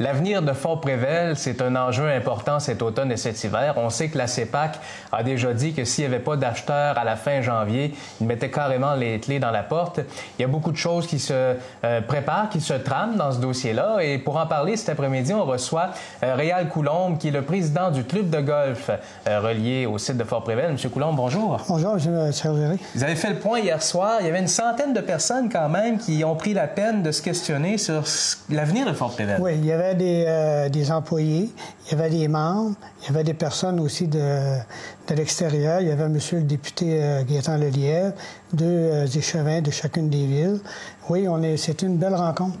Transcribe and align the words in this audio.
L'avenir 0.00 0.42
de 0.42 0.52
Fort-Prével, 0.52 1.36
c'est 1.36 1.60
un 1.60 1.74
enjeu 1.74 2.08
important 2.08 2.60
cet 2.60 2.82
automne 2.82 3.10
et 3.10 3.16
cet 3.16 3.42
hiver. 3.42 3.74
On 3.78 3.90
sait 3.90 4.06
que 4.06 4.16
la 4.16 4.28
CEPAC 4.28 4.78
a 5.10 5.24
déjà 5.24 5.52
dit 5.52 5.72
que 5.72 5.84
s'il 5.84 6.06
n'y 6.06 6.14
avait 6.14 6.22
pas 6.22 6.36
d'acheteurs 6.36 6.96
à 6.96 7.02
la 7.02 7.16
fin 7.16 7.42
janvier, 7.42 7.92
il 8.20 8.28
mettait 8.28 8.48
carrément 8.48 8.94
les 8.94 9.18
clés 9.18 9.40
dans 9.40 9.50
la 9.50 9.64
porte. 9.64 9.98
Il 10.38 10.42
y 10.42 10.44
a 10.44 10.48
beaucoup 10.48 10.70
de 10.70 10.76
choses 10.76 11.08
qui 11.08 11.18
se 11.18 11.56
euh, 11.84 12.00
préparent, 12.02 12.48
qui 12.48 12.60
se 12.60 12.74
trament 12.74 13.16
dans 13.16 13.32
ce 13.32 13.40
dossier-là. 13.40 13.96
Et 14.00 14.18
pour 14.18 14.36
en 14.36 14.46
parler 14.46 14.76
cet 14.76 14.90
après-midi, 14.90 15.34
on 15.34 15.44
reçoit 15.44 15.90
euh, 16.22 16.36
Réal 16.36 16.68
Coulombe, 16.68 17.18
qui 17.18 17.28
est 17.28 17.32
le 17.32 17.42
président 17.42 17.90
du 17.90 18.04
club 18.04 18.30
de 18.30 18.40
golf 18.40 18.90
euh, 19.26 19.40
relié 19.40 19.86
au 19.86 19.98
site 19.98 20.16
de 20.16 20.22
Fort-Prével. 20.24 20.70
Monsieur 20.70 20.90
Coulombe, 20.90 21.16
bonjour. 21.16 21.60
Bonjour, 21.68 21.94
M. 21.94 22.30
Sergéry. 22.30 22.78
Vous 22.94 23.02
avez 23.02 23.16
fait 23.16 23.30
le 23.30 23.40
point 23.40 23.58
hier 23.58 23.82
soir. 23.82 24.18
Il 24.20 24.26
y 24.26 24.28
avait 24.28 24.38
une 24.38 24.46
centaine 24.46 24.92
de 24.92 25.00
personnes 25.00 25.48
quand 25.50 25.68
même 25.68 25.98
qui 25.98 26.22
ont 26.22 26.36
pris 26.36 26.54
la 26.54 26.68
peine 26.68 27.02
de 27.02 27.10
se 27.10 27.20
questionner 27.20 27.78
sur 27.78 28.04
l'avenir 28.48 28.86
de 28.86 28.92
Fort-Prével. 28.92 29.38
Oui, 29.40 29.56
il 29.56 29.66
y 29.66 29.72
avait 29.72 29.87
des, 29.94 30.24
euh, 30.26 30.68
des, 30.68 30.90
employés, 30.90 31.50
il 31.86 31.90
y 31.90 31.94
avait 31.94 32.10
des 32.10 32.28
membres, 32.28 32.74
il 33.02 33.06
y 33.06 33.10
avait 33.10 33.24
des 33.24 33.34
personnes 33.34 33.80
aussi 33.80 34.06
de, 34.06 34.18
de 34.18 35.14
l'extérieur. 35.14 35.80
Il 35.80 35.88
y 35.88 35.90
avait 35.90 36.08
monsieur 36.08 36.38
le 36.38 36.44
député 36.44 37.02
euh, 37.02 37.22
Gaétan 37.24 37.56
Lelièvre, 37.56 38.12
deux 38.52 38.64
euh, 38.66 39.06
échevins 39.06 39.60
de 39.60 39.70
chacune 39.70 40.08
des 40.08 40.26
villes. 40.26 40.60
Oui, 41.08 41.26
on 41.28 41.42
est, 41.42 41.56
c'est 41.56 41.82
une 41.82 41.96
belle 41.96 42.14
rencontre. 42.14 42.58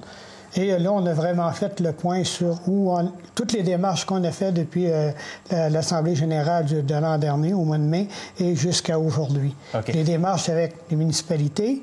Et 0.56 0.76
là, 0.78 0.92
on 0.92 1.04
a 1.04 1.12
vraiment 1.12 1.52
fait 1.52 1.78
le 1.80 1.92
point 1.92 2.24
sur 2.24 2.58
où 2.66 2.90
toutes 3.34 3.52
les 3.52 3.62
démarches 3.62 4.06
qu'on 4.06 4.24
a 4.24 4.32
faites 4.32 4.54
depuis 4.54 4.88
l'Assemblée 5.50 6.16
générale 6.16 6.64
de 6.64 6.94
l'an 6.94 7.18
dernier, 7.18 7.52
au 7.52 7.64
mois 7.64 7.76
de 7.76 7.82
mai, 7.82 8.08
et 8.40 8.56
jusqu'à 8.56 8.98
aujourd'hui. 8.98 9.54
Les 9.88 10.04
démarches 10.04 10.48
avec 10.48 10.74
les 10.90 10.96
municipalités, 10.96 11.82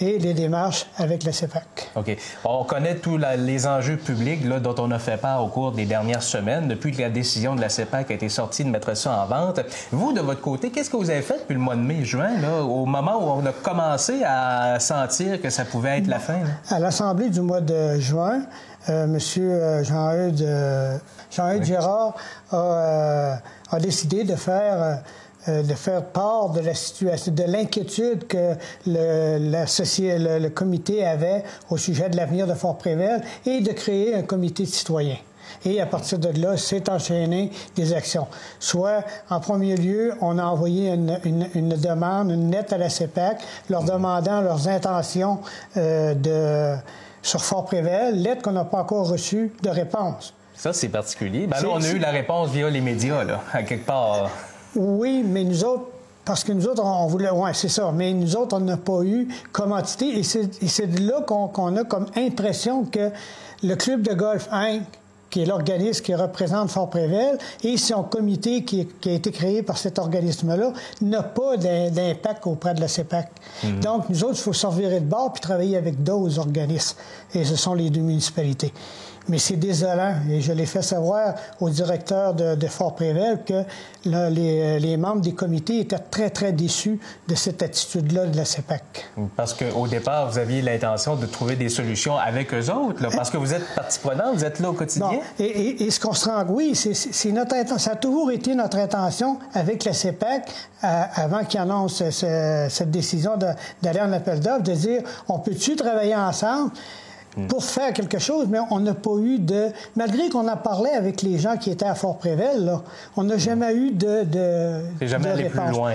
et 0.00 0.18
les 0.18 0.34
démarches 0.34 0.86
avec 0.96 1.24
la 1.24 1.32
CEPAC. 1.32 1.90
OK. 1.96 2.16
On 2.44 2.64
connaît 2.64 2.96
tous 2.96 3.18
les 3.38 3.66
enjeux 3.66 3.96
publics 3.96 4.44
là, 4.44 4.60
dont 4.60 4.74
on 4.78 4.90
a 4.90 4.98
fait 4.98 5.16
part 5.16 5.44
au 5.44 5.48
cours 5.48 5.72
des 5.72 5.84
dernières 5.84 6.22
semaines, 6.22 6.68
depuis 6.68 6.92
que 6.92 7.02
la 7.02 7.10
décision 7.10 7.54
de 7.54 7.60
la 7.60 7.68
CEPAC 7.68 8.10
a 8.10 8.14
été 8.14 8.28
sortie 8.28 8.64
de 8.64 8.70
mettre 8.70 8.96
ça 8.96 9.22
en 9.22 9.26
vente. 9.26 9.60
Vous, 9.92 10.12
de 10.12 10.20
votre 10.20 10.40
côté, 10.40 10.70
qu'est-ce 10.70 10.90
que 10.90 10.96
vous 10.96 11.10
avez 11.10 11.22
fait 11.22 11.38
depuis 11.38 11.54
le 11.54 11.60
mois 11.60 11.76
de 11.76 11.82
mai-juin, 11.82 12.30
au 12.62 12.86
moment 12.86 13.18
où 13.18 13.40
on 13.40 13.46
a 13.46 13.52
commencé 13.52 14.22
à 14.24 14.78
sentir 14.80 15.40
que 15.40 15.50
ça 15.50 15.64
pouvait 15.64 15.98
être 15.98 16.06
la 16.06 16.18
fin? 16.18 16.40
À 16.68 16.78
l'Assemblée 16.78 17.28
du 17.30 17.40
mois 17.40 17.60
de 17.60 17.98
juin, 17.98 18.42
euh, 18.88 19.04
M. 19.04 19.18
Euh, 19.38 19.84
Jean-Eudes 19.84 20.42
euh, 20.42 20.98
Gérard 21.62 22.14
a, 22.50 22.56
euh, 22.56 23.34
a, 23.70 23.78
décidé 23.78 24.24
de 24.24 24.34
faire 24.34 24.82
euh, 24.82 24.94
de 25.46 25.74
faire 25.74 26.04
part 26.04 26.50
de 26.50 26.60
la 26.60 26.74
situation, 26.74 27.32
de 27.32 27.44
l'inquiétude 27.44 28.26
que 28.26 28.54
le, 28.86 29.38
la 29.38 29.64
le, 29.64 30.38
le, 30.38 30.50
comité 30.50 31.06
avait 31.06 31.44
au 31.70 31.76
sujet 31.76 32.08
de 32.08 32.16
l'avenir 32.16 32.46
de 32.46 32.54
Fort-Prével 32.54 33.22
et 33.46 33.60
de 33.60 33.72
créer 33.72 34.14
un 34.14 34.22
comité 34.22 34.64
de 34.64 34.68
citoyens. 34.68 35.16
Et 35.64 35.80
à 35.80 35.86
partir 35.86 36.18
de 36.18 36.28
là, 36.40 36.56
c'est 36.56 36.88
enchaîné 36.88 37.50
des 37.76 37.92
actions. 37.92 38.26
Soit, 38.58 39.04
en 39.28 39.40
premier 39.40 39.76
lieu, 39.76 40.14
on 40.20 40.38
a 40.38 40.44
envoyé 40.44 40.90
une, 40.90 41.18
une, 41.24 41.48
une 41.54 41.68
demande, 41.70 42.30
une 42.30 42.50
lettre 42.50 42.74
à 42.74 42.78
la 42.78 42.88
CEPAC, 42.88 43.40
leur 43.68 43.82
demandant 43.84 44.40
leurs 44.40 44.68
intentions 44.68 45.40
euh, 45.76 46.14
de, 46.14 46.80
sur 47.22 47.42
Fort-Prével, 47.42 48.22
lettre 48.22 48.42
qu'on 48.42 48.52
n'a 48.52 48.64
pas 48.64 48.78
encore 48.78 49.08
reçue 49.08 49.52
de 49.62 49.68
réponse. 49.68 50.34
Ça, 50.54 50.72
c'est 50.72 50.88
particulier. 50.88 51.46
Ben 51.46 51.60
là, 51.60 51.68
on 51.70 51.82
a 51.82 51.88
eu 51.88 51.98
la 51.98 52.10
réponse 52.10 52.50
via 52.50 52.68
les 52.68 52.80
médias, 52.80 53.24
là, 53.24 53.40
à 53.52 53.62
quelque 53.62 53.86
part. 53.86 54.30
Oui, 54.76 55.24
mais 55.26 55.44
nous 55.44 55.64
autres, 55.64 55.86
parce 56.24 56.44
que 56.44 56.52
nous 56.52 56.66
autres, 56.66 56.84
on 56.84 57.06
voulait. 57.06 57.30
Oui, 57.30 57.50
c'est 57.54 57.68
ça. 57.68 57.90
Mais 57.94 58.12
nous 58.12 58.36
autres, 58.36 58.56
on 58.56 58.60
n'a 58.60 58.76
pas 58.76 59.02
eu 59.02 59.28
comme 59.52 59.72
entité. 59.72 60.18
Et 60.18 60.22
c'est 60.22 60.86
de 60.86 61.08
là 61.08 61.22
qu'on 61.22 61.76
a 61.76 61.84
comme 61.84 62.06
impression 62.16 62.84
que 62.84 63.10
le 63.62 63.74
club 63.74 64.02
de 64.02 64.14
golf 64.14 64.48
Inc., 64.52 64.82
qui 65.30 65.42
est 65.42 65.46
l'organisme 65.46 66.04
qui 66.04 66.14
représente 66.14 66.70
Fort-Prével, 66.70 67.38
et 67.62 67.76
son 67.76 68.02
comité 68.02 68.64
qui, 68.64 68.88
a 69.06 69.10
été 69.10 69.30
créé 69.30 69.62
par 69.62 69.78
cet 69.78 69.98
organisme-là, 69.98 70.72
n'a 71.00 71.22
pas 71.22 71.56
d'impact 71.56 72.46
auprès 72.48 72.74
de 72.74 72.80
la 72.80 72.88
CEPAC. 72.88 73.30
Mm-hmm. 73.64 73.80
Donc, 73.80 74.08
nous 74.08 74.24
autres, 74.24 74.34
il 74.34 74.42
faut 74.42 74.52
sortir 74.52 74.90
de 74.90 74.98
bord 74.98 75.32
puis 75.32 75.40
travailler 75.40 75.76
avec 75.76 76.02
d'autres 76.02 76.38
organismes. 76.40 76.96
Et 77.32 77.44
ce 77.44 77.54
sont 77.54 77.74
les 77.74 77.90
deux 77.90 78.00
municipalités. 78.00 78.72
Mais 79.28 79.38
c'est 79.38 79.56
désolant, 79.56 80.14
et 80.30 80.40
je 80.40 80.52
l'ai 80.52 80.66
fait 80.66 80.82
savoir 80.82 81.34
au 81.60 81.70
directeur 81.70 82.34
de, 82.34 82.66
Fort-Prével 82.66 83.40
que 83.44 83.64
les, 84.04 84.96
membres 84.96 85.20
des 85.20 85.34
comités 85.34 85.80
étaient 85.80 85.98
très, 85.98 86.30
très 86.30 86.52
déçus 86.52 86.98
de 87.28 87.34
cette 87.34 87.62
attitude-là 87.62 88.26
de 88.26 88.36
la 88.36 88.44
CEPAC. 88.44 89.10
Parce 89.36 89.54
qu'au 89.54 89.86
départ, 89.86 90.30
vous 90.30 90.38
aviez 90.38 90.62
l'intention 90.62 91.16
de 91.16 91.26
trouver 91.26 91.56
des 91.56 91.68
solutions 91.68 92.16
avec 92.16 92.52
eux 92.54 92.70
autres, 92.70 93.08
parce 93.14 93.30
que 93.30 93.36
vous 93.36 93.52
êtes 93.52 93.66
partie 93.74 93.98
prenante, 93.98 94.34
vous 94.34 94.44
êtes 94.44 94.60
là 94.60 94.70
au 94.70 94.74
quotidien. 94.74 95.10
Et, 95.38 95.90
ce 95.90 96.00
qu'on 96.00 96.12
se 96.12 96.28
rend, 96.28 96.44
oui, 96.48 96.74
c'est 96.74 97.32
notre 97.32 97.54
intention. 97.54 97.78
Ça 97.78 97.92
a 97.92 97.96
toujours 97.96 98.30
été 98.30 98.54
notre 98.54 98.78
intention 98.78 99.38
avec 99.54 99.84
la 99.84 99.92
CEPAC, 99.92 100.50
euh, 100.82 101.02
avant 101.14 101.44
qu'ils 101.44 101.60
annoncent 101.60 102.10
cette 102.10 102.90
décision 102.90 103.36
d'aller 103.82 104.00
en 104.00 104.12
appel 104.12 104.40
d'offres, 104.40 104.62
de 104.62 104.72
dire 104.72 105.02
on 105.28 105.38
peut-tu 105.38 105.76
travailler 105.76 106.16
ensemble? 106.16 106.72
Pour 107.48 107.64
faire 107.64 107.92
quelque 107.92 108.18
chose, 108.18 108.46
mais 108.48 108.58
on 108.70 108.80
n'a 108.80 108.94
pas 108.94 109.16
eu 109.18 109.38
de... 109.38 109.68
Malgré 109.96 110.28
qu'on 110.28 110.48
a 110.48 110.56
parlé 110.56 110.90
avec 110.90 111.22
les 111.22 111.38
gens 111.38 111.56
qui 111.56 111.70
étaient 111.70 111.86
à 111.86 111.94
Fort-Prével, 111.94 112.72
on 113.16 113.24
n'a 113.24 113.38
jamais 113.38 113.74
eu 113.74 113.92
de, 113.92 114.24
de 114.24 114.80
C'est 114.98 115.08
jamais 115.08 115.30
allé 115.30 115.44
plus 115.48 115.70
loin. 115.70 115.92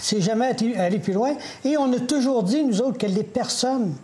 C'est 0.00 0.20
jamais 0.20 0.54
allé 0.76 0.98
plus 0.98 1.12
loin. 1.12 1.32
Et 1.64 1.76
on 1.76 1.92
a 1.92 1.98
toujours 2.00 2.42
dit, 2.44 2.64
nous 2.64 2.80
autres, 2.80 2.98
que 2.98 3.06
les 3.06 3.24
personnes 3.24 3.94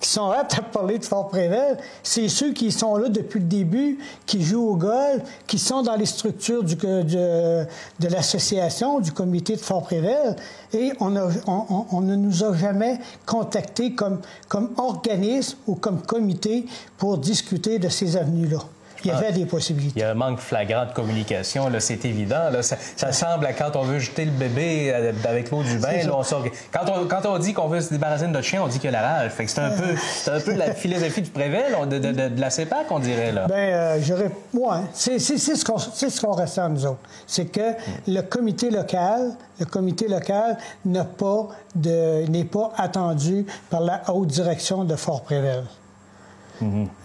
qui 0.00 0.10
sont 0.10 0.30
aptes 0.30 0.58
à 0.58 0.62
parler 0.62 0.98
de 0.98 1.04
Fort-Prével, 1.04 1.78
c'est 2.02 2.28
ceux 2.28 2.52
qui 2.52 2.70
sont 2.70 2.96
là 2.96 3.08
depuis 3.08 3.40
le 3.40 3.46
début, 3.46 3.98
qui 4.26 4.42
jouent 4.42 4.68
au 4.68 4.76
golf, 4.76 5.22
qui 5.46 5.58
sont 5.58 5.82
dans 5.82 5.96
les 5.96 6.06
structures 6.06 6.62
du, 6.62 6.76
de, 6.76 7.66
l'association, 8.08 9.00
du 9.00 9.12
comité 9.12 9.56
de 9.56 9.60
Fort-Prével, 9.60 10.36
et 10.72 10.92
on, 11.00 11.16
a, 11.16 11.28
on, 11.46 11.86
on, 11.90 12.00
ne 12.02 12.14
nous 12.16 12.44
a 12.44 12.54
jamais 12.54 12.98
contactés 13.24 13.94
comme, 13.94 14.20
comme 14.48 14.70
organisme 14.76 15.56
ou 15.66 15.74
comme 15.74 16.02
comité 16.02 16.66
pour 16.98 17.18
discuter 17.18 17.78
de 17.78 17.88
ces 17.88 18.16
avenues-là. 18.16 18.58
Il 19.04 19.08
y 19.08 19.10
avait 19.10 19.32
des 19.32 19.46
possibilités. 19.46 19.92
Il 19.96 20.00
y 20.00 20.04
a 20.04 20.10
un 20.10 20.14
manque 20.14 20.40
flagrant 20.40 20.86
de 20.86 20.92
communication, 20.92 21.68
là, 21.68 21.80
c'est 21.80 22.04
évident. 22.04 22.50
Là. 22.50 22.62
Ça, 22.62 22.76
ça 22.96 23.12
semble, 23.12 23.48
quand 23.56 23.76
on 23.76 23.82
veut 23.82 23.98
jeter 23.98 24.24
le 24.24 24.30
bébé 24.30 24.92
euh, 24.92 25.12
avec 25.24 25.50
l'eau 25.50 25.62
du 25.62 25.78
bain, 25.78 26.04
là, 26.04 26.16
on 26.16 26.22
sort... 26.22 26.44
quand, 26.72 26.90
on, 26.92 27.06
quand 27.06 27.26
on 27.26 27.38
dit 27.38 27.52
qu'on 27.52 27.68
veut 27.68 27.80
se 27.80 27.90
débarrasser 27.90 28.26
de 28.26 28.30
notre 28.30 28.46
chien, 28.46 28.62
on 28.62 28.68
dit 28.68 28.78
qu'il 28.78 28.90
y 28.90 28.94
a 28.94 29.00
la 29.00 29.06
rage. 29.06 29.30
Fait 29.30 29.44
que 29.44 29.50
c'est 29.50 29.60
un, 29.60 29.70
peu, 29.70 29.96
c'est 29.96 30.30
un 30.30 30.40
peu 30.40 30.54
la 30.54 30.74
philosophie 30.74 31.22
du 31.22 31.30
Prével, 31.30 31.74
de, 31.88 31.98
de, 31.98 32.28
de, 32.28 32.40
la 32.40 32.50
CEPAC, 32.50 32.86
on 32.90 32.98
dirait. 32.98 33.32
Là. 33.32 33.46
Bien, 33.46 33.56
euh, 33.56 33.98
j'aurais... 34.02 34.30
Ouais, 34.54 34.80
c'est, 34.92 35.18
c'est, 35.18 35.38
c'est 35.38 35.56
ce 35.56 35.64
qu'on, 35.64 35.78
c'est 35.78 36.10
ce 36.10 36.20
qu'on 36.20 36.32
ressent, 36.32 36.68
nous 36.68 36.86
autres. 36.86 37.00
C'est 37.26 37.46
que 37.46 37.74
le 38.06 38.20
comité 38.22 38.70
local, 38.70 39.32
le 39.58 39.66
comité 39.66 40.08
local 40.08 40.56
n'a 40.84 41.04
pas 41.04 41.48
de, 41.74 42.26
n'est 42.28 42.44
pas 42.44 42.72
attendu 42.76 43.46
par 43.70 43.80
la 43.80 44.02
haute 44.12 44.28
direction 44.28 44.84
de 44.84 44.96
Fort-Prével. 44.96 45.64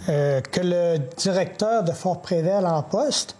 Euh, 0.09 0.41
que 0.41 0.61
le 0.61 0.97
directeur 1.17 1.83
de 1.83 1.91
Fort 1.91 2.21
Prével 2.21 2.65
en 2.65 2.81
poste 2.83 3.35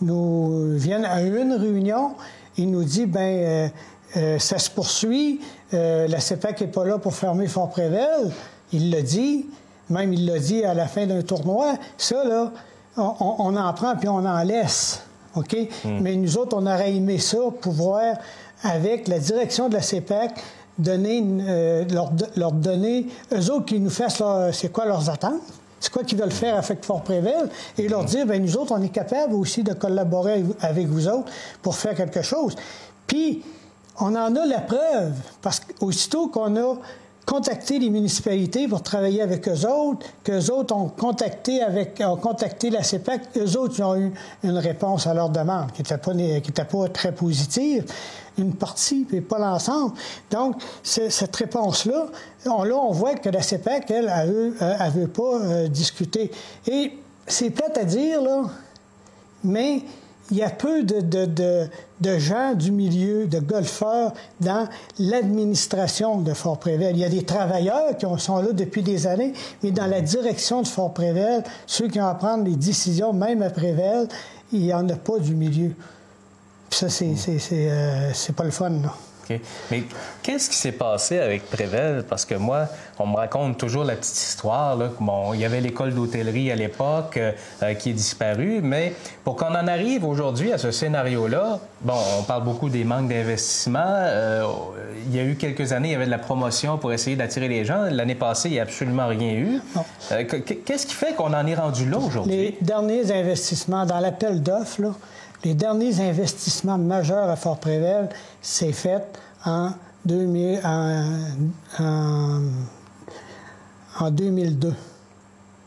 nous 0.00 0.76
vienne 0.76 1.04
à 1.04 1.22
une 1.22 1.52
réunion 1.52 2.14
et 2.58 2.66
nous 2.66 2.84
dit 2.84 3.06
ben 3.06 3.20
euh, 3.20 3.68
euh, 4.16 4.38
ça 4.38 4.58
se 4.58 4.70
poursuit, 4.70 5.40
la 5.72 6.20
CEPAC 6.20 6.60
n'est 6.60 6.66
pas 6.68 6.84
là 6.84 6.98
pour 6.98 7.14
fermer 7.14 7.48
Fort 7.48 7.70
Prével. 7.70 8.30
Il 8.72 8.90
l'a 8.90 9.02
dit, 9.02 9.46
même 9.90 10.12
il 10.12 10.24
l'a 10.26 10.38
dit 10.38 10.64
à 10.64 10.72
la 10.72 10.86
fin 10.86 11.06
d'un 11.06 11.22
tournoi. 11.22 11.74
Ça, 11.98 12.22
là, 12.24 12.52
on, 12.96 13.56
en 13.56 13.72
prend 13.72 13.96
puis 13.96 14.08
on 14.08 14.24
en 14.24 14.42
laisse. 14.44 15.02
OK? 15.34 15.56
Hmm. 15.84 15.98
Mais 16.00 16.14
nous 16.14 16.38
autres, 16.38 16.56
on 16.56 16.64
aurait 16.64 16.94
aimé 16.94 17.18
ça, 17.18 17.38
pouvoir, 17.60 18.16
avec 18.62 19.08
la 19.08 19.18
direction 19.18 19.68
de 19.68 19.74
la 19.74 19.82
CEPAC, 19.82 20.40
donner, 20.78 21.24
euh, 21.40 21.84
leur, 21.90 22.12
leur, 22.36 22.52
donner, 22.52 23.06
eux 23.32 23.50
autres 23.50 23.66
qui 23.66 23.80
nous 23.80 23.90
fassent 23.90 24.22
c'est 24.52 24.72
quoi 24.72 24.86
leurs 24.86 25.08
attentes, 25.10 25.42
c'est 25.80 25.92
quoi 25.92 26.02
qu'ils 26.02 26.18
veulent 26.18 26.32
faire 26.32 26.56
avec 26.56 26.84
Fort 26.84 27.02
Prével, 27.02 27.48
et 27.76 27.88
leur 27.88 28.04
dire, 28.04 28.26
ben 28.26 28.42
nous 28.42 28.56
autres, 28.56 28.74
on 28.76 28.82
est 28.82 28.88
capables 28.88 29.34
aussi 29.34 29.62
de 29.62 29.74
collaborer 29.74 30.44
avec 30.60 30.86
vous 30.86 31.08
autres 31.08 31.30
pour 31.62 31.76
faire 31.76 31.94
quelque 31.94 32.22
chose. 32.22 32.56
Puis, 33.06 33.42
on 34.00 34.16
en 34.16 34.34
a 34.34 34.46
la 34.46 34.60
preuve, 34.60 35.12
parce 35.42 35.60
qu'aussitôt 35.60 36.28
qu'on 36.28 36.56
a 36.56 36.76
contacté 37.26 37.78
les 37.78 37.90
municipalités 37.90 38.68
pour 38.68 38.82
travailler 38.82 39.22
avec 39.22 39.48
eux 39.48 39.66
autres, 39.66 40.06
qu'eux 40.22 40.50
autres 40.50 40.74
ont 40.74 40.88
contacté 40.88 41.62
avec 41.62 42.02
ont 42.04 42.16
contacté 42.16 42.70
la 42.70 42.82
CEPAC, 42.82 43.22
eux 43.36 43.56
autres 43.56 43.82
ont 43.82 43.96
eu 43.96 44.12
une 44.42 44.58
réponse 44.58 45.06
à 45.06 45.14
leur 45.14 45.30
demande 45.30 45.72
qui 45.72 45.82
n'était 45.82 45.98
pas, 45.98 46.12
était 46.14 46.64
pas 46.64 46.88
très 46.88 47.12
positive. 47.12 47.84
Une 48.36 48.54
partie, 48.54 49.04
puis 49.04 49.20
pas 49.20 49.38
l'ensemble. 49.38 49.94
Donc, 50.32 50.56
cette 50.82 51.36
réponse-là, 51.36 52.06
on, 52.46 52.64
là, 52.64 52.74
on 52.74 52.90
voit 52.90 53.14
que 53.14 53.28
la 53.28 53.40
CEPAC, 53.40 53.90
elle, 53.92 54.12
elle 54.12 54.52
elle 54.60 54.90
veut 54.90 55.06
pas 55.06 55.40
euh, 55.40 55.68
discuter. 55.68 56.32
Et 56.66 56.98
c'est 57.28 57.50
peut-être 57.50 57.78
à 57.78 57.84
dire, 57.84 58.20
là, 58.20 58.42
mais 59.44 59.82
il 60.30 60.38
y 60.38 60.42
a 60.42 60.50
peu 60.50 60.82
de, 60.82 61.00
de, 61.00 61.68
de, 62.00 62.18
gens 62.18 62.54
du 62.54 62.72
milieu, 62.72 63.26
de 63.26 63.38
golfeurs, 63.40 64.12
dans 64.40 64.68
l'administration 64.98 66.20
de 66.20 66.32
Fort-Prével. 66.32 66.96
Il 66.96 67.00
y 67.00 67.04
a 67.04 67.08
des 67.08 67.24
travailleurs 67.24 67.96
qui 67.96 68.06
sont 68.18 68.38
là 68.38 68.52
depuis 68.52 68.82
des 68.82 69.06
années, 69.06 69.32
mais 69.62 69.70
dans 69.70 69.86
la 69.86 70.00
direction 70.00 70.62
de 70.62 70.66
Fort-Prével, 70.66 71.42
ceux 71.66 71.88
qui 71.88 72.00
ont 72.00 72.06
à 72.06 72.14
prendre 72.14 72.44
les 72.44 72.56
décisions, 72.56 73.12
même 73.12 73.42
à 73.42 73.50
Prével, 73.50 74.08
il 74.52 74.60
n'y 74.60 74.72
en 74.74 74.88
a 74.88 74.96
pas 74.96 75.18
du 75.18 75.34
milieu. 75.34 75.72
Puis 76.70 76.78
ça, 76.78 76.88
c'est, 76.88 77.16
c'est, 77.16 77.38
c'est, 77.38 77.70
euh, 77.70 78.12
c'est 78.14 78.34
pas 78.34 78.44
le 78.44 78.50
fun, 78.50 78.72
Mais 79.70 79.84
qu'est-ce 80.22 80.50
qui 80.50 80.56
s'est 80.56 80.72
passé 80.72 81.18
avec 81.18 81.48
Prével? 81.50 82.04
Parce 82.08 82.24
que 82.24 82.34
moi, 82.34 82.66
on 82.98 83.06
me 83.06 83.16
raconte 83.16 83.58
toujours 83.58 83.84
la 83.84 83.96
petite 83.96 84.16
histoire. 84.16 84.76
Là, 84.76 84.90
bon, 85.00 85.34
il 85.34 85.40
y 85.40 85.44
avait 85.44 85.60
l'école 85.60 85.94
d'hôtellerie 85.94 86.50
à 86.50 86.56
l'époque 86.56 87.18
euh, 87.18 87.74
qui 87.74 87.90
est 87.90 87.94
disparue, 87.94 88.60
mais 88.62 88.94
pour 89.24 89.36
qu'on 89.36 89.54
en 89.54 89.66
arrive 89.66 90.04
aujourd'hui 90.04 90.52
à 90.52 90.58
ce 90.58 90.70
scénario-là, 90.70 91.58
bon, 91.80 91.94
on 92.18 92.22
parle 92.22 92.44
beaucoup 92.44 92.68
des 92.68 92.84
manques 92.84 93.08
d'investissement. 93.08 93.80
Euh, 93.84 94.44
il 95.06 95.14
y 95.14 95.18
a 95.18 95.24
eu 95.24 95.36
quelques 95.36 95.72
années, 95.72 95.88
il 95.88 95.92
y 95.92 95.96
avait 95.96 96.06
de 96.06 96.10
la 96.10 96.18
promotion 96.18 96.78
pour 96.78 96.92
essayer 96.92 97.16
d'attirer 97.16 97.48
les 97.48 97.64
gens. 97.64 97.82
L'année 97.90 98.14
passée, 98.14 98.48
il 98.48 98.52
n'y 98.52 98.60
a 98.60 98.62
absolument 98.62 99.06
rien 99.08 99.32
eu. 99.32 99.60
Euh, 100.12 100.24
qu'est-ce 100.24 100.86
qui 100.86 100.94
fait 100.94 101.14
qu'on 101.14 101.32
en 101.34 101.46
est 101.46 101.54
rendu 101.54 101.88
là 101.88 101.98
aujourd'hui? 101.98 102.34
Les 102.34 102.58
derniers 102.60 103.12
investissements 103.12 103.86
dans 103.86 104.00
l'appel 104.00 104.42
d'offres, 104.42 104.94
les 105.44 105.54
derniers 105.54 106.00
investissements 106.00 106.78
majeurs 106.78 107.28
à 107.28 107.36
Fort-Prével, 107.36 108.08
c'est 108.40 108.72
fait 108.72 109.04
en, 109.44 109.70
2000, 110.06 110.60
en, 111.78 112.40
2002. 114.10 114.74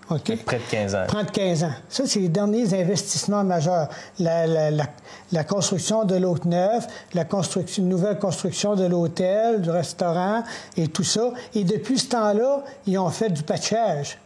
OK? 0.10 0.44
Près 0.46 0.58
de 0.58 0.64
15 0.72 0.96
ans. 0.96 1.04
Près 1.08 1.24
de 1.26 1.32
15 1.32 1.64
ans. 1.66 1.74
Ça, 1.90 2.04
c'est 2.08 2.20
les 2.22 2.30
derniers 2.30 2.74
investissements 2.74 3.44
majeurs. 3.44 3.90
La, 4.20 5.44
construction 5.44 6.06
de 6.06 6.16
l'hôtel 6.16 6.50
neuf, 6.50 6.88
la 7.14 7.26
construction, 7.26 7.84
nouvelle 7.84 8.18
construction 8.18 8.76
de 8.76 8.86
l'hôtel, 8.86 9.62
du 9.62 9.70
restaurant 9.70 10.44
et 10.78 10.88
tout 10.88 11.04
ça. 11.04 11.32
Et 11.54 11.66
depuis 11.66 12.00
ce 12.00 12.08
temps-là, 12.10 12.64
ils 12.86 12.98
ont 12.98 13.10
fait 13.10 13.30
du 13.30 13.44
patchage. 13.44 14.18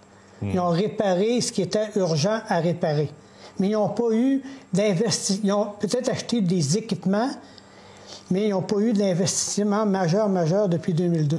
Ils 0.44 0.59
ont 0.59 0.69
réparé 0.69 1.39
ce 1.42 1.51
qui 1.51 1.62
était 1.62 1.89
urgent 1.95 2.42
à 2.48 2.59
réparer 2.59 3.12
mais 3.61 3.69
ils 3.69 3.73
n'ont 3.73 3.89
pas 3.89 4.11
eu 4.11 4.41
d'investissement. 4.73 5.43
Ils 5.43 5.53
ont 5.53 5.67
peut-être 5.79 6.09
acheté 6.09 6.41
des 6.41 6.79
équipements, 6.79 7.29
mais 8.31 8.47
ils 8.47 8.49
n'ont 8.49 8.63
pas 8.63 8.79
eu 8.79 8.91
d'investissement 8.91 9.85
majeur, 9.85 10.27
majeur 10.29 10.67
depuis 10.67 10.95
2002. 10.95 11.37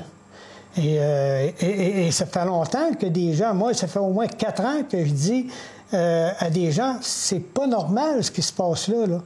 Euh, 0.79 1.51
et, 1.61 2.13
ça 2.13 2.25
fait 2.25 2.45
longtemps 2.45 2.95
que 2.95 3.07
des 3.07 3.35
gens, 3.35 3.53
moi, 3.55 3.75
ça 3.75 3.89
fait 3.89 3.99
au 3.99 4.11
moins 4.11 4.29
quatre 4.29 4.63
ans 4.63 4.85
que 4.89 5.05
je 5.05 5.11
dis 5.11 5.49
euh, 5.93 6.31
à 6.39 6.49
des 6.49 6.71
gens, 6.71 6.97
c'est 7.01 7.41
pas 7.41 7.67
normal 7.67 8.23
ce 8.23 8.31
qui 8.31 8.41
se 8.41 8.53
passe 8.53 8.87
là. 8.87 9.05
là. 9.05 9.19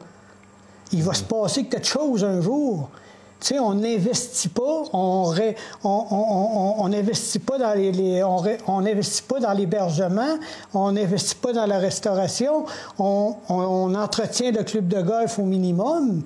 Il 0.92 1.02
va 1.02 1.12
se 1.12 1.22
passer 1.22 1.64
quelque 1.66 1.86
chose 1.86 2.24
un 2.24 2.40
jour. 2.40 2.88
Tu 3.38 3.48
sais, 3.48 3.58
on 3.58 3.74
n'investit 3.74 4.48
pas, 4.48 4.84
on 4.94 6.88
n'investit 6.88 7.38
pas 7.38 7.58
dans 7.58 9.52
l'hébergement, 9.52 10.38
on 10.72 10.92
n'investit 10.92 11.34
pas 11.34 11.52
dans 11.52 11.66
la 11.66 11.78
restauration, 11.78 12.64
on, 12.98 13.94
entretient 13.94 14.52
le 14.52 14.62
club 14.62 14.88
de 14.88 15.02
golf 15.02 15.38
au 15.38 15.44
minimum. 15.44 16.22